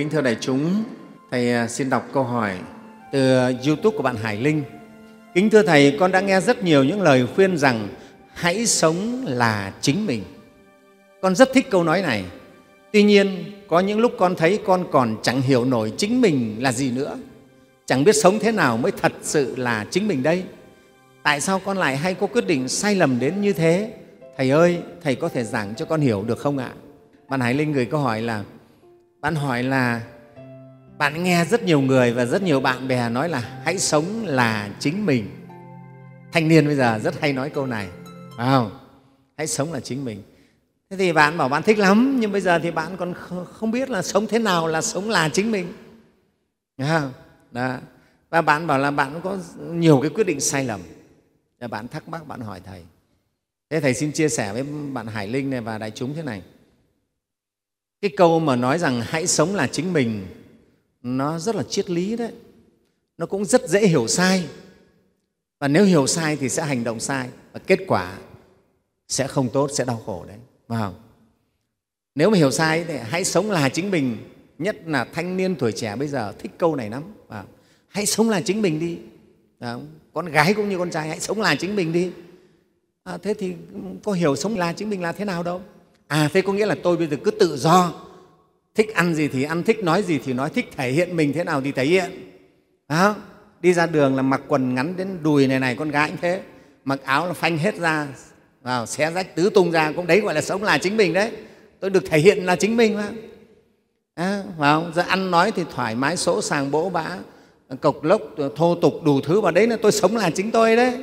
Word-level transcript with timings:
kính 0.00 0.10
thưa 0.10 0.20
đại 0.20 0.36
chúng, 0.40 0.84
Thầy 1.30 1.52
à, 1.52 1.68
xin 1.68 1.90
đọc 1.90 2.08
câu 2.12 2.22
hỏi 2.22 2.52
từ 3.12 3.36
YouTube 3.66 3.96
của 3.96 4.02
bạn 4.02 4.16
Hải 4.16 4.36
Linh. 4.36 4.62
Kính 5.34 5.50
thưa 5.50 5.62
Thầy, 5.62 5.96
con 6.00 6.12
đã 6.12 6.20
nghe 6.20 6.40
rất 6.40 6.64
nhiều 6.64 6.84
những 6.84 7.02
lời 7.02 7.26
khuyên 7.34 7.58
rằng 7.58 7.88
hãy 8.34 8.66
sống 8.66 9.24
là 9.26 9.72
chính 9.80 10.06
mình. 10.06 10.22
Con 11.20 11.34
rất 11.34 11.48
thích 11.54 11.66
câu 11.70 11.84
nói 11.84 12.02
này. 12.02 12.24
Tuy 12.92 13.02
nhiên, 13.02 13.44
có 13.68 13.80
những 13.80 14.00
lúc 14.00 14.12
con 14.18 14.36
thấy 14.36 14.58
con 14.66 14.84
còn 14.90 15.16
chẳng 15.22 15.40
hiểu 15.40 15.64
nổi 15.64 15.92
chính 15.96 16.20
mình 16.20 16.56
là 16.58 16.72
gì 16.72 16.90
nữa. 16.90 17.18
Chẳng 17.86 18.04
biết 18.04 18.16
sống 18.22 18.38
thế 18.38 18.52
nào 18.52 18.76
mới 18.76 18.92
thật 18.92 19.12
sự 19.22 19.56
là 19.56 19.86
chính 19.90 20.08
mình 20.08 20.22
đây. 20.22 20.42
Tại 21.22 21.40
sao 21.40 21.60
con 21.64 21.78
lại 21.78 21.96
hay 21.96 22.14
có 22.14 22.26
quyết 22.26 22.46
định 22.46 22.68
sai 22.68 22.94
lầm 22.94 23.18
đến 23.18 23.40
như 23.40 23.52
thế? 23.52 23.92
Thầy 24.36 24.50
ơi, 24.50 24.78
Thầy 25.02 25.14
có 25.14 25.28
thể 25.28 25.44
giảng 25.44 25.74
cho 25.74 25.84
con 25.84 26.00
hiểu 26.00 26.24
được 26.26 26.38
không 26.38 26.58
ạ? 26.58 26.70
Bạn 27.28 27.40
Hải 27.40 27.54
Linh 27.54 27.72
gửi 27.72 27.84
câu 27.84 28.00
hỏi 28.00 28.22
là 28.22 28.44
bạn 29.20 29.34
hỏi 29.34 29.62
là, 29.62 30.02
bạn 30.98 31.22
nghe 31.22 31.44
rất 31.44 31.62
nhiều 31.62 31.80
người 31.80 32.12
và 32.12 32.24
rất 32.24 32.42
nhiều 32.42 32.60
bạn 32.60 32.88
bè 32.88 33.08
nói 33.08 33.28
là 33.28 33.60
hãy 33.64 33.78
sống 33.78 34.26
là 34.26 34.70
chính 34.78 35.06
mình. 35.06 35.30
Thanh 36.32 36.48
niên 36.48 36.66
bây 36.66 36.76
giờ 36.76 36.98
rất 36.98 37.20
hay 37.20 37.32
nói 37.32 37.50
câu 37.50 37.66
này, 37.66 37.88
phải 38.36 38.46
không? 38.46 38.78
Hãy 39.36 39.46
sống 39.46 39.72
là 39.72 39.80
chính 39.80 40.04
mình. 40.04 40.22
Thế 40.90 40.96
thì 40.96 41.12
bạn 41.12 41.38
bảo 41.38 41.48
bạn 41.48 41.62
thích 41.62 41.78
lắm, 41.78 42.16
nhưng 42.20 42.32
bây 42.32 42.40
giờ 42.40 42.58
thì 42.58 42.70
bạn 42.70 42.96
còn 42.96 43.14
không 43.52 43.70
biết 43.70 43.90
là 43.90 44.02
sống 44.02 44.26
thế 44.26 44.38
nào 44.38 44.66
là 44.66 44.82
sống 44.82 45.10
là 45.10 45.28
chính 45.28 45.50
mình. 45.50 45.72
Không? 46.78 47.12
Đó. 47.52 47.76
và 48.30 48.42
bạn 48.42 48.66
bảo 48.66 48.78
là 48.78 48.90
bạn 48.90 49.20
có 49.24 49.38
nhiều 49.70 49.98
cái 50.02 50.10
quyết 50.10 50.24
định 50.24 50.40
sai 50.40 50.64
lầm. 50.64 50.80
Và 51.60 51.68
bạn 51.68 51.88
thắc 51.88 52.08
mắc, 52.08 52.26
bạn 52.26 52.40
hỏi 52.40 52.60
thầy. 52.64 52.82
Thế 53.70 53.80
thầy 53.80 53.94
xin 53.94 54.12
chia 54.12 54.28
sẻ 54.28 54.52
với 54.52 54.62
bạn 54.92 55.06
hải 55.06 55.28
linh 55.28 55.50
này 55.50 55.60
và 55.60 55.78
đại 55.78 55.90
chúng 55.90 56.14
thế 56.14 56.22
này 56.22 56.42
cái 58.00 58.10
câu 58.16 58.40
mà 58.40 58.56
nói 58.56 58.78
rằng 58.78 59.00
hãy 59.00 59.26
sống 59.26 59.54
là 59.54 59.66
chính 59.66 59.92
mình 59.92 60.26
nó 61.02 61.38
rất 61.38 61.54
là 61.54 61.62
triết 61.62 61.90
lý 61.90 62.16
đấy. 62.16 62.32
Nó 63.18 63.26
cũng 63.26 63.44
rất 63.44 63.68
dễ 63.68 63.86
hiểu 63.86 64.08
sai. 64.08 64.44
Và 65.58 65.68
nếu 65.68 65.84
hiểu 65.84 66.06
sai 66.06 66.36
thì 66.36 66.48
sẽ 66.48 66.62
hành 66.62 66.84
động 66.84 67.00
sai 67.00 67.28
và 67.52 67.60
kết 67.66 67.78
quả 67.86 68.18
sẽ 69.08 69.26
không 69.26 69.48
tốt 69.52 69.70
sẽ 69.72 69.84
đau 69.84 70.02
khổ 70.06 70.24
đấy. 70.28 70.36
Phải 70.68 70.78
không? 70.78 70.94
Nếu 72.14 72.30
mà 72.30 72.38
hiểu 72.38 72.50
sai 72.50 72.84
thì 72.88 72.96
hãy 72.96 73.24
sống 73.24 73.50
là 73.50 73.68
chính 73.68 73.90
mình 73.90 74.16
nhất 74.58 74.76
là 74.86 75.04
thanh 75.04 75.36
niên 75.36 75.54
tuổi 75.54 75.72
trẻ 75.72 75.96
bây 75.96 76.08
giờ 76.08 76.32
thích 76.38 76.52
câu 76.58 76.76
này 76.76 76.90
lắm. 76.90 77.02
Phải 77.28 77.44
hãy 77.88 78.06
sống 78.06 78.28
là 78.30 78.40
chính 78.40 78.62
mình 78.62 78.80
đi. 78.80 78.98
Phải 79.60 79.76
con 80.12 80.26
gái 80.26 80.54
cũng 80.54 80.68
như 80.68 80.78
con 80.78 80.90
trai 80.90 81.08
hãy 81.08 81.20
sống 81.20 81.40
là 81.40 81.54
chính 81.54 81.76
mình 81.76 81.92
đi. 81.92 82.10
À, 83.04 83.18
thế 83.22 83.34
thì 83.34 83.54
có 84.04 84.12
hiểu 84.12 84.36
sống 84.36 84.58
là 84.58 84.72
chính 84.72 84.90
mình 84.90 85.02
là 85.02 85.12
thế 85.12 85.24
nào 85.24 85.42
đâu 85.42 85.62
à 86.10 86.28
thế 86.32 86.42
có 86.42 86.52
nghĩa 86.52 86.66
là 86.66 86.76
tôi 86.82 86.96
bây 86.96 87.06
giờ 87.06 87.16
cứ 87.24 87.30
tự 87.30 87.56
do. 87.56 87.92
Thích 88.74 88.94
ăn 88.94 89.14
gì 89.14 89.28
thì 89.28 89.42
ăn 89.42 89.62
thích 89.62 89.84
nói 89.84 90.02
gì 90.02 90.18
thì 90.24 90.32
nói 90.32 90.50
thích 90.50 90.68
thể 90.76 90.90
hiện 90.90 91.16
mình 91.16 91.32
thế 91.32 91.44
nào 91.44 91.60
thì 91.60 91.72
thể 91.72 91.84
hiện. 91.84 92.10
Đó. 92.88 93.16
đi 93.60 93.72
ra 93.72 93.86
đường 93.86 94.16
là 94.16 94.22
mặc 94.22 94.40
quần 94.48 94.74
ngắn 94.74 94.96
đến 94.96 95.18
đùi 95.22 95.46
này 95.46 95.60
này 95.60 95.76
con 95.76 95.90
gái 95.90 96.10
cũng 96.10 96.18
thế. 96.20 96.40
Mặc 96.84 97.00
áo 97.04 97.26
là 97.26 97.32
phanh 97.32 97.58
hết 97.58 97.74
ra 97.78 98.06
vào 98.62 98.86
xé 98.86 99.10
rách 99.10 99.36
tứ 99.36 99.50
tung 99.50 99.70
ra 99.70 99.92
cũng 99.96 100.06
đấy 100.06 100.20
gọi 100.20 100.34
là 100.34 100.40
sống 100.40 100.62
là 100.62 100.78
chính 100.78 100.96
mình 100.96 101.12
đấy. 101.12 101.30
Tôi 101.80 101.90
được 101.90 102.04
thể 102.06 102.18
hiện 102.18 102.38
là 102.46 102.56
chính 102.56 102.76
mình 102.76 102.94
mà. 102.94 103.08
À, 104.14 104.42
vào 104.58 104.86
giờ 104.94 105.02
ăn 105.08 105.30
nói 105.30 105.52
thì 105.52 105.64
thoải 105.74 105.94
mái 105.94 106.16
sỗ 106.16 106.42
sàng 106.42 106.70
bỗ 106.70 106.90
bã 106.90 107.18
cộc 107.80 108.04
lốc 108.04 108.22
thô 108.56 108.74
tục 108.74 108.94
đủ 109.04 109.20
thứ 109.20 109.40
và 109.40 109.50
đấy 109.50 109.66
là 109.66 109.76
tôi 109.82 109.92
sống 109.92 110.16
là 110.16 110.30
chính 110.30 110.50
tôi 110.50 110.76
đấy 110.76 110.98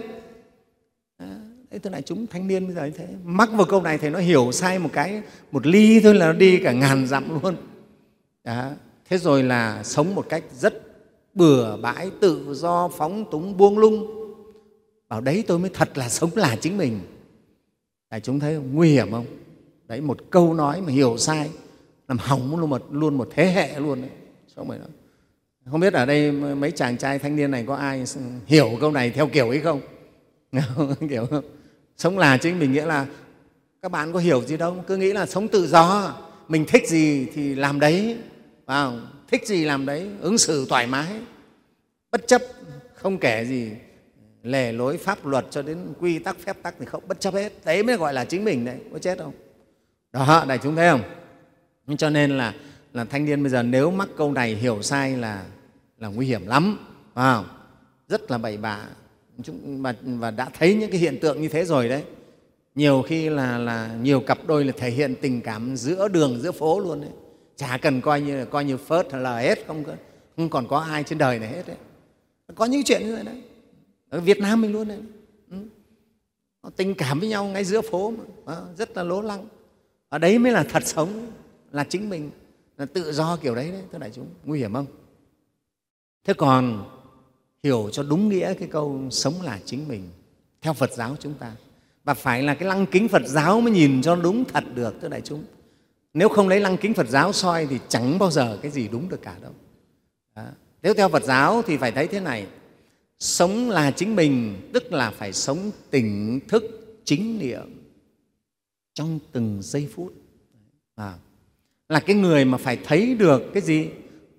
thế 1.77 1.81
tức 1.83 1.89
là 1.89 2.01
chúng 2.01 2.27
thanh 2.27 2.47
niên 2.47 2.65
bây 2.65 2.75
giờ 2.75 2.85
như 2.85 2.91
thế, 2.91 3.07
mắc 3.23 3.49
vào 3.53 3.65
câu 3.65 3.81
này 3.81 3.97
thì 3.97 4.09
nó 4.09 4.19
hiểu 4.19 4.51
sai 4.51 4.79
một 4.79 4.89
cái, 4.93 5.21
một 5.51 5.67
ly 5.67 5.99
thôi 5.99 6.15
là 6.15 6.25
nó 6.25 6.33
đi 6.33 6.59
cả 6.63 6.71
ngàn 6.71 7.07
dặm 7.07 7.41
luôn. 7.43 7.55
Đó. 8.43 8.69
thế 9.09 9.17
rồi 9.17 9.43
là 9.43 9.83
sống 9.83 10.15
một 10.15 10.25
cách 10.29 10.43
rất 10.53 10.73
bừa 11.33 11.77
bãi, 11.77 12.11
tự 12.19 12.53
do, 12.53 12.87
phóng 12.87 13.25
túng, 13.31 13.57
buông 13.57 13.77
lung. 13.77 14.07
Bảo 15.09 15.21
đấy 15.21 15.43
tôi 15.47 15.59
mới 15.59 15.69
thật 15.73 15.97
là 15.97 16.09
sống 16.17 16.29
là 16.35 16.55
chính 16.55 16.77
mình. 16.77 16.99
Đại 18.09 18.19
chúng 18.21 18.39
thấy 18.39 18.55
không? 18.55 18.75
nguy 18.75 18.91
hiểm 18.91 19.11
không? 19.11 19.25
Đấy, 19.87 20.01
một 20.01 20.17
câu 20.29 20.53
nói 20.53 20.81
mà 20.81 20.91
hiểu 20.91 21.17
sai, 21.17 21.49
làm 22.07 22.17
hỏng 22.17 22.59
luôn 22.59 22.69
một 22.69 22.87
luôn 22.91 23.17
một 23.17 23.29
thế 23.31 23.51
hệ 23.51 23.79
luôn 23.79 24.01
đấy. 24.01 24.11
Xong 24.55 24.67
rồi 24.67 24.77
đó 24.77 24.85
không 25.71 25.79
biết 25.79 25.93
ở 25.93 26.05
đây 26.05 26.31
mấy 26.31 26.71
chàng 26.71 26.97
trai 26.97 27.19
thanh 27.19 27.35
niên 27.35 27.51
này 27.51 27.63
có 27.67 27.75
ai 27.75 28.03
hiểu 28.45 28.69
câu 28.81 28.91
này 28.91 29.09
theo 29.09 29.27
kiểu 29.27 29.49
ấy 29.49 29.59
không? 29.59 29.81
Kiểu 31.09 31.25
không? 31.25 31.43
Sống 31.97 32.17
là 32.17 32.37
chính 32.37 32.59
mình 32.59 32.71
nghĩa 32.71 32.85
là 32.85 33.05
các 33.81 33.91
bạn 33.91 34.13
có 34.13 34.19
hiểu 34.19 34.41
gì 34.41 34.57
đâu, 34.57 34.83
cứ 34.87 34.97
nghĩ 34.97 35.13
là 35.13 35.25
sống 35.25 35.47
tự 35.47 35.67
do. 35.67 36.15
Mình 36.47 36.65
thích 36.67 36.87
gì 36.87 37.27
thì 37.33 37.55
làm 37.55 37.79
đấy 37.79 38.17
vào 38.65 38.99
thích 39.27 39.47
gì 39.47 39.65
làm 39.65 39.85
đấy, 39.85 40.09
ứng 40.21 40.37
xử 40.37 40.65
thoải 40.69 40.87
mái, 40.87 41.07
bất 42.11 42.27
chấp, 42.27 42.41
không 42.93 43.17
kể 43.17 43.45
gì, 43.45 43.71
lề 44.43 44.71
lối 44.71 44.97
pháp 44.97 45.25
luật 45.25 45.45
cho 45.51 45.61
đến 45.61 45.93
quy 45.99 46.19
tắc, 46.19 46.37
phép 46.39 46.57
tắc 46.63 46.75
thì 46.79 46.85
không, 46.85 47.03
bất 47.07 47.19
chấp 47.19 47.33
hết. 47.33 47.53
Đấy 47.65 47.83
mới 47.83 47.97
gọi 47.97 48.13
là 48.13 48.25
chính 48.25 48.45
mình 48.45 48.65
đấy, 48.65 48.77
có 48.93 48.99
chết 48.99 49.17
không? 49.17 49.33
Đó, 50.11 50.45
đại 50.47 50.59
chúng 50.63 50.75
thấy 50.75 50.89
không? 50.89 51.01
Cho 51.97 52.09
nên 52.09 52.37
là 52.37 52.53
là 52.93 53.05
thanh 53.05 53.25
niên 53.25 53.43
bây 53.43 53.49
giờ 53.49 53.63
nếu 53.63 53.91
mắc 53.91 54.09
câu 54.17 54.31
này 54.31 54.55
hiểu 54.55 54.81
sai 54.81 55.17
là 55.17 55.45
là 55.97 56.07
nguy 56.07 56.25
hiểm 56.25 56.47
lắm 56.47 56.77
vào 57.13 57.45
rất 58.07 58.31
là 58.31 58.37
bậy 58.37 58.57
bạ 58.57 58.79
chúng 59.43 59.81
và, 59.81 59.93
và 60.03 60.31
đã 60.31 60.49
thấy 60.53 60.75
những 60.75 60.91
cái 60.91 60.99
hiện 60.99 61.19
tượng 61.21 61.41
như 61.41 61.47
thế 61.47 61.65
rồi 61.65 61.89
đấy. 61.89 62.03
Nhiều 62.75 63.03
khi 63.07 63.29
là, 63.29 63.57
là 63.57 63.95
nhiều 64.01 64.19
cặp 64.19 64.37
đôi 64.47 64.65
là 64.65 64.73
thể 64.77 64.89
hiện 64.89 65.15
tình 65.21 65.41
cảm 65.41 65.77
giữa 65.77 66.07
đường 66.07 66.39
giữa 66.39 66.51
phố 66.51 66.79
luôn 66.79 67.01
đấy. 67.01 67.09
Chả 67.55 67.77
cần 67.81 68.01
coi 68.01 68.21
như 68.21 68.45
coi 68.45 68.65
như 68.65 68.77
phớt 68.77 69.13
là 69.13 69.37
hết 69.37 69.67
không 69.67 69.83
không 70.35 70.49
còn 70.49 70.67
có 70.67 70.77
ai 70.77 71.03
trên 71.03 71.17
đời 71.17 71.39
này 71.39 71.49
hết 71.49 71.67
đấy. 71.67 71.77
Có 72.55 72.65
những 72.65 72.83
chuyện 72.85 73.01
như 73.01 73.15
vậy 73.15 73.23
đấy. 73.23 73.41
Ở 74.09 74.19
Việt 74.19 74.39
Nam 74.39 74.61
mình 74.61 74.71
luôn 74.71 74.87
đấy. 74.87 74.99
Ừ. 75.51 75.57
tình 76.75 76.95
cảm 76.95 77.19
với 77.19 77.29
nhau 77.29 77.45
ngay 77.45 77.63
giữa 77.63 77.81
phố 77.81 78.13
mà, 78.45 78.55
rất 78.77 78.97
là 78.97 79.03
lố 79.03 79.21
lăng. 79.21 79.47
Ở 80.09 80.17
đấy 80.17 80.39
mới 80.39 80.51
là 80.51 80.63
thật 80.63 80.83
sống 80.85 81.31
là 81.71 81.83
chính 81.83 82.09
mình. 82.09 82.31
Là 82.77 82.85
tự 82.85 83.13
do 83.13 83.37
kiểu 83.37 83.55
đấy 83.55 83.71
đấy 83.71 83.81
thưa 83.91 83.97
đại 83.97 84.11
chúng. 84.13 84.27
Nguy 84.43 84.59
hiểm 84.59 84.73
không? 84.73 84.85
Thế 86.23 86.33
còn 86.33 86.89
hiểu 87.63 87.89
cho 87.91 88.03
đúng 88.03 88.29
nghĩa 88.29 88.53
cái 88.53 88.67
câu 88.67 89.01
sống 89.11 89.41
là 89.41 89.59
chính 89.65 89.87
mình 89.87 90.09
theo 90.61 90.73
Phật 90.73 90.91
giáo 90.91 91.15
chúng 91.19 91.33
ta. 91.33 91.55
Và 92.03 92.13
phải 92.13 92.43
là 92.43 92.55
cái 92.55 92.67
lăng 92.67 92.85
kính 92.85 93.07
Phật 93.07 93.21
giáo 93.25 93.61
mới 93.61 93.71
nhìn 93.71 94.01
cho 94.01 94.15
đúng 94.15 94.45
thật 94.45 94.63
được 94.75 94.95
thưa 95.01 95.07
đại 95.07 95.21
chúng. 95.21 95.43
Nếu 96.13 96.29
không 96.29 96.47
lấy 96.47 96.59
lăng 96.59 96.77
kính 96.77 96.93
Phật 96.93 97.07
giáo 97.09 97.33
soi 97.33 97.67
thì 97.69 97.79
chẳng 97.87 98.19
bao 98.19 98.31
giờ 98.31 98.59
cái 98.61 98.71
gì 98.71 98.87
đúng 98.87 99.09
được 99.09 99.21
cả 99.21 99.35
đâu. 99.41 99.51
Đó. 100.35 100.43
nếu 100.81 100.93
theo 100.93 101.09
Phật 101.09 101.23
giáo 101.23 101.61
thì 101.61 101.77
phải 101.77 101.91
thấy 101.91 102.07
thế 102.07 102.19
này. 102.19 102.47
Sống 103.19 103.69
là 103.69 103.91
chính 103.91 104.15
mình 104.15 104.69
tức 104.73 104.93
là 104.93 105.11
phải 105.11 105.33
sống 105.33 105.71
tỉnh 105.89 106.39
thức 106.47 106.63
chính 107.05 107.39
niệm 107.39 107.77
trong 108.93 109.19
từng 109.31 109.59
giây 109.61 109.89
phút. 109.95 110.13
À, 110.95 111.13
là 111.89 111.99
cái 111.99 112.15
người 112.15 112.45
mà 112.45 112.57
phải 112.57 112.77
thấy 112.83 113.13
được 113.13 113.41
cái 113.53 113.61
gì? 113.61 113.89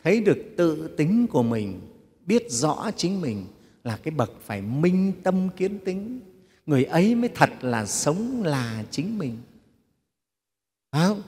Thấy 0.04 0.20
được 0.20 0.38
tự 0.56 0.88
tính 0.96 1.26
của 1.26 1.42
mình 1.42 1.80
biết 2.28 2.46
rõ 2.48 2.90
chính 2.96 3.20
mình 3.20 3.46
là 3.84 3.96
cái 4.02 4.10
bậc 4.10 4.32
phải 4.44 4.62
minh 4.62 5.12
tâm 5.22 5.48
kiến 5.56 5.78
tính 5.84 6.20
người 6.66 6.84
ấy 6.84 7.14
mới 7.14 7.30
thật 7.34 7.50
là 7.60 7.86
sống 7.86 8.42
là 8.42 8.84
chính 8.90 9.18
mình. 9.18 9.38
Phải 10.92 11.06
không? 11.06 11.22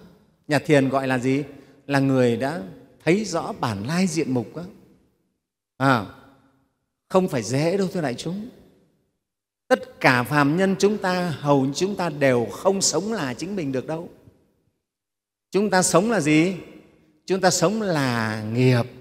Nhà 0.48 0.58
thiền 0.58 0.88
gọi 0.88 1.06
là 1.06 1.18
gì? 1.18 1.44
Là 1.86 1.98
người 1.98 2.36
đã 2.36 2.62
thấy 3.04 3.24
rõ 3.24 3.52
bản 3.52 3.86
lai 3.86 4.06
diện 4.06 4.34
mục 4.34 4.56
đó. 4.56 4.64
À, 5.76 6.06
không 7.08 7.28
phải 7.28 7.42
dễ 7.42 7.76
đâu 7.76 7.88
thưa 7.92 8.00
đại 8.00 8.14
chúng. 8.14 8.48
Tất 9.68 10.00
cả 10.00 10.22
phàm 10.22 10.56
nhân 10.56 10.76
chúng 10.78 10.98
ta 10.98 11.30
hầu 11.30 11.64
như 11.64 11.72
chúng 11.74 11.96
ta 11.96 12.08
đều 12.08 12.46
không 12.52 12.80
sống 12.80 13.12
là 13.12 13.34
chính 13.34 13.56
mình 13.56 13.72
được 13.72 13.86
đâu. 13.86 14.08
Chúng 15.50 15.70
ta 15.70 15.82
sống 15.82 16.10
là 16.10 16.20
gì? 16.20 16.54
Chúng 17.26 17.40
ta 17.40 17.50
sống 17.50 17.82
là 17.82 18.42
nghiệp 18.42 18.99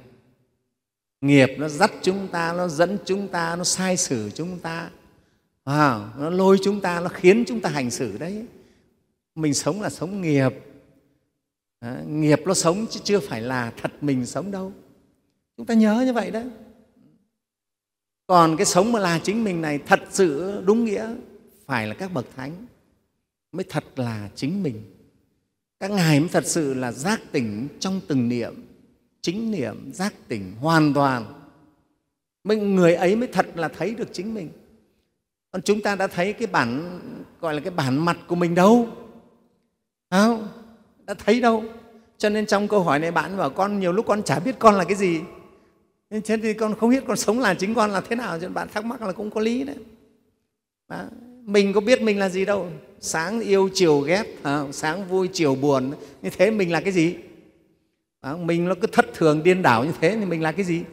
nghiệp 1.22 1.50
nó 1.58 1.70
dắt 1.70 1.92
chúng 2.02 2.28
ta 2.28 2.54
nó 2.54 2.68
dẫn 2.68 2.98
chúng 3.06 3.28
ta 3.28 3.56
nó 3.56 3.64
sai 3.64 3.98
xử 3.98 4.32
chúng 4.36 4.60
ta. 4.60 4.90
Wow, 5.66 6.08
nó 6.18 6.30
lôi 6.30 6.58
chúng 6.64 6.82
ta 6.82 7.00
nó 7.00 7.08
khiến 7.08 7.44
chúng 7.48 7.62
ta 7.62 7.70
hành 7.70 7.92
xử 7.92 8.18
đấy. 8.18 8.46
Mình 9.36 9.54
sống 9.54 9.82
là 9.82 9.90
sống 9.90 10.22
nghiệp. 10.22 10.54
Đó, 11.82 11.96
nghiệp 12.08 12.40
nó 12.46 12.54
sống 12.54 12.86
chứ 12.90 13.00
chưa 13.04 13.20
phải 13.20 13.42
là 13.42 13.74
thật 13.82 13.92
mình 14.02 14.26
sống 14.26 14.52
đâu. 14.52 14.74
Chúng 15.58 15.66
ta 15.66 15.74
nhớ 15.74 16.04
như 16.06 16.14
vậy 16.14 16.32
đó. 16.32 16.42
Còn 18.28 18.58
cái 18.58 18.66
sống 18.66 18.92
mà 18.92 19.00
là 19.00 19.20
chính 19.24 19.44
mình 19.44 19.62
này 19.62 19.80
thật 19.86 20.00
sự 20.10 20.62
đúng 20.66 20.86
nghĩa 20.86 21.16
phải 21.66 21.88
là 21.88 21.96
các 21.96 22.14
bậc 22.14 22.26
thánh 22.36 22.66
mới 23.52 23.66
thật 23.70 23.84
là 23.96 24.30
chính 24.36 24.64
mình. 24.64 24.84
Các 25.80 25.92
ngài 25.92 26.20
mới 26.20 26.30
thật 26.30 26.46
sự 26.46 26.74
là 26.74 26.92
giác 26.92 27.22
tỉnh 27.32 27.68
trong 27.80 28.02
từng 28.08 28.30
niệm 28.30 28.66
chính 29.22 29.52
niệm 29.52 29.92
giác 29.94 30.14
tỉnh 30.28 30.56
hoàn 30.60 30.94
toàn. 30.94 31.26
Mình 32.44 32.76
người 32.76 32.94
ấy 32.94 33.16
mới 33.16 33.28
thật 33.28 33.46
là 33.56 33.68
thấy 33.68 33.96
được 33.96 34.10
chính 34.14 34.34
mình. 34.34 34.50
Còn 35.52 35.62
chúng 35.62 35.82
ta 35.82 35.96
đã 35.96 36.08
thấy 36.08 36.34
cái 36.34 36.48
bản 36.48 37.00
gọi 37.42 37.54
là 37.54 37.60
cái 37.60 37.72
bản 37.72 38.06
mặt 38.06 38.18
của 38.28 38.36
mình 38.36 38.56
đâu? 38.56 38.88
Không 40.12 40.48
đã 41.06 41.14
thấy 41.14 41.42
đâu? 41.42 41.64
Cho 42.18 42.30
nên 42.30 42.46
trong 42.46 42.68
câu 42.68 42.84
hỏi 42.84 43.00
này 43.00 43.12
bạn 43.12 43.38
bảo 43.38 43.50
con 43.50 43.80
nhiều 43.80 43.92
lúc 43.92 44.06
con 44.08 44.24
chả 44.24 44.40
biết 44.40 44.56
con 44.60 44.76
là 44.76 44.84
cái 44.84 44.96
gì. 44.96 45.20
Thế 46.10 46.38
thì 46.38 46.54
con 46.54 46.76
không 46.80 46.90
biết 46.90 47.04
con 47.08 47.18
sống 47.18 47.40
là 47.40 47.54
chính 47.54 47.74
con 47.74 47.92
là 47.92 48.02
thế 48.02 48.16
nào 48.16 48.40
cho 48.40 48.42
nên 48.42 48.54
bạn 48.54 48.68
thắc 48.74 48.86
mắc 48.86 49.02
là 49.02 49.12
cũng 49.12 49.30
có 49.30 49.42
lý 49.42 49.64
đấy. 49.64 49.76
Đó. 50.88 51.04
mình 51.46 51.74
có 51.74 51.82
biết 51.82 52.02
mình 52.02 52.20
là 52.20 52.30
gì 52.30 52.46
đâu. 52.46 52.68
Sáng 53.00 53.40
yêu 53.40 53.70
chiều 53.74 54.00
ghét 54.00 54.24
à, 54.44 54.64
sáng 54.72 55.08
vui 55.08 55.30
chiều 55.34 55.56
buồn. 55.56 55.92
Như 56.22 56.30
thế 56.30 56.52
mình 56.52 56.72
là 56.72 56.82
cái 56.82 56.92
gì? 56.92 57.16
À, 58.22 58.36
mình 58.36 58.66
nó 58.66 58.76
cứ 58.82 58.88
thất 58.88 59.06
thường 59.14 59.44
điên 59.44 59.62
đảo 59.62 59.86
như 59.86 59.92
thế 60.02 60.16
thì 60.20 60.26
mình 60.26 60.42
là 60.42 60.52
cái 60.52 60.66
gì? 60.66 60.84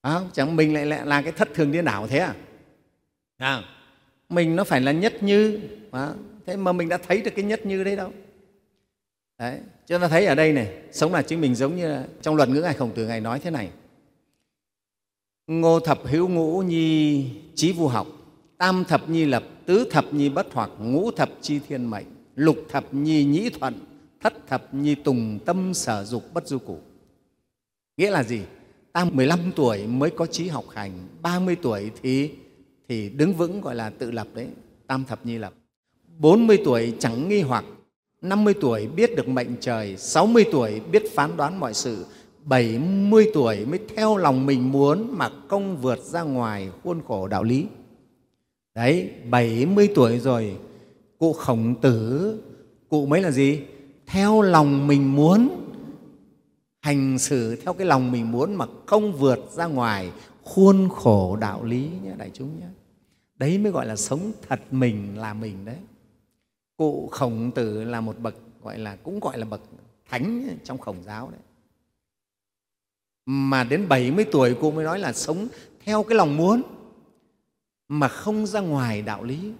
À, 0.00 0.20
chẳng 0.32 0.56
mình 0.56 0.74
lại 0.74 1.06
là 1.06 1.22
cái 1.22 1.32
thất 1.32 1.48
thường 1.54 1.72
điên 1.72 1.84
đảo 1.84 2.06
thế 2.06 2.18
à, 2.18 2.34
à 3.36 3.62
mình 4.28 4.56
nó 4.56 4.64
phải 4.64 4.80
là 4.80 4.92
nhất 4.92 5.22
như 5.22 5.60
à, 5.90 6.12
thế 6.46 6.56
mà 6.56 6.72
mình 6.72 6.88
đã 6.88 6.98
thấy 6.98 7.22
được 7.22 7.30
cái 7.36 7.44
nhất 7.44 7.66
như 7.66 7.84
đấy 7.84 7.96
đâu. 7.96 8.12
Đấy 9.38 9.58
cho 9.86 9.98
ta 9.98 10.08
thấy 10.08 10.26
ở 10.26 10.34
đây 10.34 10.52
này 10.52 10.82
sống 10.92 11.12
là 11.12 11.22
chính 11.22 11.40
mình 11.40 11.54
giống 11.54 11.76
như 11.76 11.88
là 11.88 12.06
trong 12.22 12.36
luật 12.36 12.48
ngữ 12.48 12.62
ngài 12.62 12.74
khổng 12.74 12.92
tử 12.94 13.06
ngài 13.06 13.20
nói 13.20 13.40
thế 13.40 13.50
này. 13.50 13.70
Ngô 15.46 15.80
thập 15.80 15.98
hữu 16.04 16.28
ngũ 16.28 16.62
nhi 16.62 17.26
trí 17.54 17.72
vu 17.72 17.88
học 17.88 18.06
tam 18.58 18.84
thập 18.84 19.08
nhi 19.08 19.24
lập 19.24 19.42
tứ 19.66 19.88
thập 19.90 20.14
nhi 20.14 20.28
bất 20.28 20.46
hoặc 20.52 20.70
ngũ 20.78 21.10
thập 21.10 21.30
chi 21.40 21.60
thiên 21.68 21.90
mệnh 21.90 22.06
lục 22.34 22.56
thập 22.68 22.94
nhi 22.94 23.24
nhĩ 23.24 23.50
thuận 23.50 23.74
thất 24.24 24.46
thập 24.46 24.74
nhi 24.74 24.94
tùng 24.94 25.38
tâm 25.44 25.74
sở 25.74 26.04
dục 26.04 26.24
bất 26.34 26.48
du 26.48 26.58
củ 26.58 26.78
nghĩa 27.96 28.10
là 28.10 28.22
gì? 28.22 28.40
Ta 28.92 29.04
15 29.04 29.52
tuổi 29.56 29.86
mới 29.86 30.10
có 30.10 30.26
trí 30.26 30.48
học 30.48 30.64
hành 30.70 31.08
30 31.22 31.56
tuổi 31.62 31.90
thì 32.02 32.30
thì 32.88 33.08
đứng 33.08 33.34
vững 33.34 33.60
gọi 33.60 33.74
là 33.74 33.90
tự 33.90 34.10
lập 34.10 34.28
đấy, 34.34 34.48
tam 34.86 35.04
thập 35.04 35.26
nhi 35.26 35.38
lập. 35.38 35.54
40 36.18 36.58
tuổi 36.64 36.94
chẳng 36.98 37.28
nghi 37.28 37.40
hoặc 37.40 37.64
50 38.22 38.54
tuổi 38.60 38.86
biết 38.86 39.16
được 39.16 39.28
mệnh 39.28 39.56
trời 39.60 39.96
60 39.96 40.44
tuổi 40.52 40.80
biết 40.80 41.02
phán 41.14 41.36
đoán 41.36 41.60
mọi 41.60 41.74
sự 41.74 42.06
70 42.44 43.30
tuổi 43.34 43.66
mới 43.66 43.80
theo 43.96 44.16
lòng 44.16 44.46
mình 44.46 44.72
muốn 44.72 45.18
mà 45.18 45.30
công 45.48 45.76
vượt 45.76 45.98
ra 45.98 46.22
ngoài 46.22 46.70
khuôn 46.82 47.02
khổ 47.08 47.28
đạo 47.28 47.42
lý. 47.42 47.66
Đấy 48.74 49.10
70 49.30 49.88
tuổi 49.94 50.18
rồi, 50.18 50.56
cụ 51.18 51.32
khổng 51.32 51.74
tử, 51.80 52.38
cụ 52.88 53.06
mới 53.06 53.22
là 53.22 53.30
gì? 53.30 53.60
Theo 54.06 54.42
lòng 54.42 54.86
mình 54.86 55.14
muốn, 55.14 55.70
hành 56.80 57.18
xử 57.18 57.56
theo 57.56 57.74
cái 57.74 57.86
lòng 57.86 58.12
mình 58.12 58.32
muốn 58.32 58.54
mà 58.54 58.66
không 58.86 59.12
vượt 59.12 59.38
ra 59.52 59.66
ngoài 59.66 60.12
khuôn 60.42 60.88
khổ 60.88 61.36
đạo 61.36 61.64
lý 61.64 61.90
nhé, 62.04 62.12
đại 62.18 62.30
chúng 62.34 62.60
nhé. 62.60 62.66
Đấy 63.36 63.58
mới 63.58 63.72
gọi 63.72 63.86
là 63.86 63.96
sống 63.96 64.32
thật 64.48 64.60
mình 64.70 65.18
là 65.18 65.34
mình 65.34 65.64
đấy. 65.64 65.78
Cụ 66.76 67.08
khổng 67.12 67.50
tử 67.54 67.84
là 67.84 68.00
một 68.00 68.18
bậc, 68.18 68.34
gọi 68.62 68.78
là, 68.78 68.96
cũng 68.96 69.20
gọi 69.20 69.38
là 69.38 69.44
bậc 69.44 69.60
thánh 70.08 70.58
trong 70.64 70.78
khổng 70.78 71.02
giáo 71.02 71.30
đấy. 71.30 71.40
Mà 73.26 73.64
đến 73.64 73.88
70 73.88 74.24
tuổi 74.32 74.56
cô 74.60 74.70
mới 74.70 74.84
nói 74.84 74.98
là 74.98 75.12
sống 75.12 75.48
theo 75.84 76.02
cái 76.02 76.16
lòng 76.16 76.36
muốn 76.36 76.62
mà 77.88 78.08
không 78.08 78.46
ra 78.46 78.60
ngoài 78.60 79.02
đạo 79.02 79.24
lý. 79.24 79.52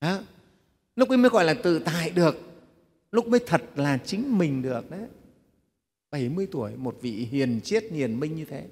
Đó. 0.00 0.18
lúc 0.96 1.08
ấy 1.08 1.18
mới 1.18 1.30
gọi 1.30 1.44
là 1.44 1.54
tự 1.54 1.78
tại 1.78 2.10
được 2.10 2.47
lúc 3.12 3.28
mới 3.28 3.40
thật 3.46 3.62
là 3.74 3.98
chính 4.04 4.38
mình 4.38 4.62
được 4.62 4.90
đấy. 4.90 5.00
70 6.10 6.48
tuổi 6.52 6.76
một 6.76 6.98
vị 7.00 7.28
hiền 7.30 7.60
triết 7.64 7.84
hiền 7.90 8.20
minh 8.20 8.36
như 8.36 8.44
thế 8.44 8.64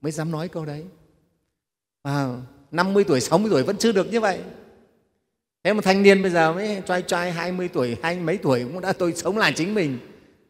mới 0.00 0.12
dám 0.12 0.30
nói 0.30 0.48
câu 0.48 0.64
đấy. 0.64 0.84
À, 2.02 2.40
50 2.70 3.04
tuổi 3.04 3.20
60 3.20 3.50
tuổi 3.50 3.62
vẫn 3.62 3.76
chưa 3.78 3.92
được 3.92 4.12
như 4.12 4.20
vậy. 4.20 4.40
Thế 5.64 5.72
mà 5.72 5.80
thanh 5.80 6.02
niên 6.02 6.22
bây 6.22 6.30
giờ 6.30 6.52
mới 6.52 6.82
trai 6.86 7.02
trai 7.02 7.32
20 7.32 7.68
tuổi 7.68 7.96
hai 8.02 8.18
mấy 8.18 8.36
tuổi 8.36 8.64
cũng 8.64 8.80
đã 8.80 8.92
tôi 8.92 9.12
sống 9.14 9.38
là 9.38 9.52
chính 9.56 9.74
mình. 9.74 9.98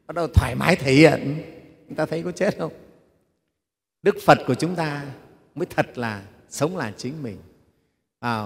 Bắt 0.07 0.15
đầu 0.15 0.29
thoải 0.35 0.55
mái 0.55 0.77
thể 0.77 0.93
hiện. 0.93 1.43
Chúng 1.89 1.97
ta 1.97 2.07
thấy 2.07 2.23
có 2.23 2.33
chết 2.33 2.59
không? 2.59 2.73
Đức 4.03 4.17
phật 4.27 4.39
của 4.47 4.55
chúng 4.55 4.75
ta 4.75 5.05
mới 5.55 5.67
thật 5.67 5.99
là 5.99 6.23
sống 6.49 6.77
là 6.77 6.93
chính 6.97 7.23
mình. 7.23 7.37
À, 8.21 8.45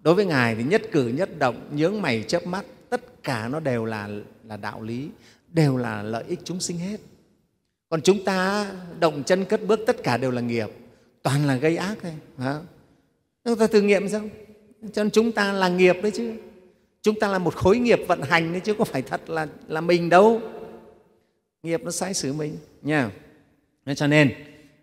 đối 0.00 0.14
với 0.14 0.24
ngài 0.24 0.54
thì 0.54 0.62
nhất 0.62 0.82
cử 0.92 1.08
nhất 1.08 1.38
động 1.38 1.68
nhướng 1.72 2.02
mày 2.02 2.22
chớp 2.22 2.46
mắt 2.46 2.64
tất 2.90 3.22
cả 3.22 3.48
nó 3.48 3.60
đều 3.60 3.84
là 3.84 4.08
là 4.44 4.56
đạo 4.56 4.82
lý 4.82 5.08
đều 5.52 5.76
là 5.76 6.02
lợi 6.02 6.24
ích 6.28 6.40
chúng 6.44 6.60
sinh 6.60 6.78
hết. 6.78 7.00
Còn 7.88 8.02
chúng 8.02 8.24
ta 8.24 8.70
động 9.00 9.22
chân 9.26 9.44
cất 9.44 9.60
bước 9.66 9.80
tất 9.86 10.02
cả 10.02 10.16
đều 10.16 10.30
là 10.30 10.40
nghiệp 10.40 10.68
toàn 11.22 11.46
là 11.46 11.56
gây 11.56 11.76
ác 11.76 11.98
thôi 12.02 12.12
chúng 13.44 13.58
ta 13.58 13.66
thử 13.66 13.80
nghiệm 13.80 14.08
xem 14.08 14.28
cho 14.92 15.02
nên 15.04 15.10
chúng 15.10 15.32
ta 15.32 15.52
là 15.52 15.68
nghiệp 15.68 15.96
đấy 16.02 16.12
chứ. 16.14 16.32
Chúng 17.02 17.20
ta 17.20 17.28
là 17.28 17.38
một 17.38 17.54
khối 17.54 17.78
nghiệp 17.78 18.00
vận 18.08 18.22
hành 18.22 18.52
đấy 18.52 18.60
chứ 18.60 18.74
có 18.74 18.84
phải 18.84 19.02
thật 19.02 19.30
là, 19.30 19.46
là 19.68 19.80
mình 19.80 20.08
đâu. 20.08 20.40
Nghiệp 21.62 21.80
nó 21.84 21.90
sai 21.90 22.14
xử 22.14 22.32
mình 22.32 22.56
nha. 22.82 23.10
Cho 23.96 24.06
nên 24.06 24.32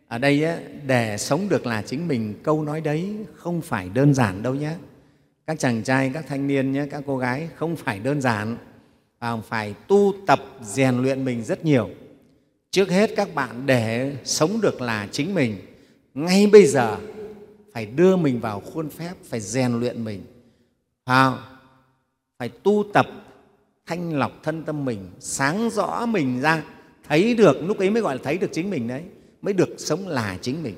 ở 0.07 0.17
đây 0.17 0.45
để 0.85 1.17
sống 1.17 1.49
được 1.49 1.65
là 1.65 1.81
chính 1.81 2.07
mình 2.07 2.33
câu 2.43 2.63
nói 2.63 2.81
đấy 2.81 3.15
không 3.35 3.61
phải 3.61 3.89
đơn 3.89 4.13
giản 4.13 4.43
đâu 4.43 4.55
nhé 4.55 4.75
các 5.47 5.59
chàng 5.59 5.83
trai, 5.83 6.11
các 6.13 6.25
thanh 6.27 6.47
niên 6.47 6.71
nhé, 6.71 6.85
các 6.91 7.03
cô 7.05 7.17
gái 7.17 7.49
không 7.55 7.75
phải 7.75 7.99
đơn 7.99 8.21
giản 8.21 8.57
và 9.19 9.37
phải 9.37 9.73
tu 9.87 10.13
tập, 10.27 10.39
rèn 10.61 10.97
luyện 10.97 11.25
mình 11.25 11.43
rất 11.43 11.65
nhiều. 11.65 11.89
Trước 12.71 12.89
hết 12.89 13.09
các 13.15 13.35
bạn 13.35 13.65
để 13.65 14.15
sống 14.23 14.61
được 14.61 14.81
là 14.81 15.07
chính 15.11 15.33
mình, 15.35 15.57
ngay 16.13 16.47
bây 16.47 16.65
giờ 16.65 16.97
phải 17.73 17.85
đưa 17.85 18.15
mình 18.15 18.39
vào 18.39 18.59
khuôn 18.59 18.89
phép, 18.89 19.13
phải 19.23 19.39
rèn 19.39 19.79
luyện 19.79 20.03
mình. 20.03 20.21
À 21.03 21.37
phải 22.37 22.49
tu 22.49 22.85
tập, 22.93 23.05
thanh 23.85 24.13
lọc 24.13 24.31
thân 24.43 24.63
tâm 24.63 24.85
mình, 24.85 25.09
sáng 25.19 25.69
rõ 25.69 26.05
mình 26.05 26.41
ra, 26.41 26.63
thấy 27.07 27.35
được, 27.35 27.57
lúc 27.61 27.77
ấy 27.77 27.89
mới 27.89 28.01
gọi 28.01 28.15
là 28.15 28.21
thấy 28.23 28.37
được 28.37 28.49
chính 28.51 28.69
mình 28.69 28.87
đấy, 28.87 29.03
mới 29.41 29.53
được 29.53 29.75
sống 29.77 30.07
là 30.07 30.37
chính 30.41 30.63
mình. 30.63 30.75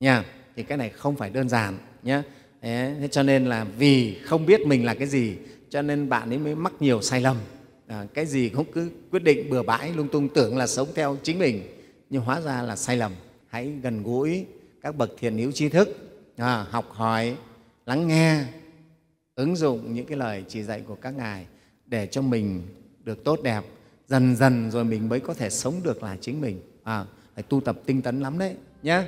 Nha, 0.00 0.24
thì 0.56 0.62
cái 0.62 0.78
này 0.78 0.90
không 0.90 1.16
phải 1.16 1.30
đơn 1.30 1.48
giản 1.48 1.78
nhé 2.02 2.22
thế 2.62 3.08
cho 3.10 3.22
nên 3.22 3.46
là 3.46 3.64
vì 3.64 4.18
không 4.24 4.46
biết 4.46 4.66
mình 4.66 4.84
là 4.84 4.94
cái 4.94 5.08
gì 5.08 5.36
cho 5.70 5.82
nên 5.82 6.08
bạn 6.08 6.30
ấy 6.30 6.38
mới 6.38 6.54
mắc 6.54 6.72
nhiều 6.80 7.02
sai 7.02 7.20
lầm. 7.20 7.36
À, 7.86 8.06
cái 8.14 8.26
gì 8.26 8.48
cũng 8.48 8.72
cứ 8.72 8.90
quyết 9.10 9.22
định 9.22 9.50
bừa 9.50 9.62
bãi 9.62 9.92
lung 9.92 10.08
tung 10.08 10.28
tưởng 10.28 10.56
là 10.56 10.66
sống 10.66 10.88
theo 10.94 11.16
chính 11.22 11.38
mình. 11.38 11.62
Nhưng 12.10 12.22
hóa 12.22 12.40
ra 12.40 12.62
là 12.62 12.76
sai 12.76 12.96
lầm. 12.96 13.12
Hãy 13.48 13.72
gần 13.82 14.02
gũi 14.02 14.46
các 14.82 14.96
bậc 14.96 15.10
thiền 15.18 15.38
hữu 15.38 15.52
tri 15.52 15.68
thức 15.68 15.88
à, 16.36 16.66
học 16.70 16.90
hỏi 16.90 17.36
lắng 17.86 18.08
nghe 18.08 18.44
ứng 19.34 19.56
dụng 19.56 19.94
những 19.94 20.06
cái 20.06 20.18
lời 20.18 20.44
chỉ 20.48 20.62
dạy 20.62 20.82
của 20.86 20.94
các 20.94 21.10
ngài 21.10 21.46
để 21.86 22.06
cho 22.06 22.22
mình 22.22 22.62
được 23.04 23.24
tốt 23.24 23.40
đẹp. 23.42 23.62
Dần 24.06 24.36
dần 24.36 24.70
rồi 24.70 24.84
mình 24.84 25.08
mới 25.08 25.20
có 25.20 25.34
thể 25.34 25.50
sống 25.50 25.80
được 25.84 26.02
là 26.02 26.16
chính 26.20 26.40
mình. 26.40 26.60
À, 26.82 27.04
phải 27.34 27.42
tu 27.42 27.60
tập 27.60 27.78
tinh 27.86 28.02
tấn 28.02 28.20
lắm 28.20 28.38
đấy 28.38 28.54
nhé 28.82 29.02